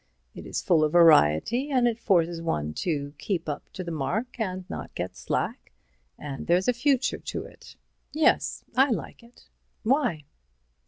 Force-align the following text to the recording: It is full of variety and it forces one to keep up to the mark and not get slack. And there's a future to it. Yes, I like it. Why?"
It 0.33 0.47
is 0.47 0.63
full 0.63 0.83
of 0.83 0.93
variety 0.93 1.69
and 1.69 1.87
it 1.87 1.99
forces 1.99 2.41
one 2.41 2.73
to 2.89 3.13
keep 3.19 3.47
up 3.47 3.71
to 3.73 3.83
the 3.83 3.91
mark 3.91 4.39
and 4.39 4.67
not 4.67 4.95
get 4.95 5.15
slack. 5.15 5.71
And 6.17 6.47
there's 6.47 6.67
a 6.67 6.73
future 6.73 7.19
to 7.19 7.43
it. 7.43 7.75
Yes, 8.11 8.63
I 8.75 8.89
like 8.89 9.21
it. 9.21 9.47
Why?" 9.83 10.23